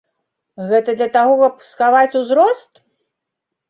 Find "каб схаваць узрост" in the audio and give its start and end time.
1.43-2.71